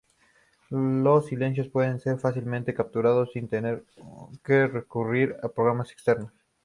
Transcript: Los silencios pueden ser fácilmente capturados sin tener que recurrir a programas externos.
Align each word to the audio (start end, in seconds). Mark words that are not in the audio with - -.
Los 0.71 1.27
silencios 1.27 1.69
pueden 1.69 1.99
ser 1.99 2.17
fácilmente 2.17 2.73
capturados 2.73 3.33
sin 3.33 3.47
tener 3.47 3.85
que 4.43 4.65
recurrir 4.65 5.35
a 5.43 5.49
programas 5.49 5.91
externos. 5.91 6.33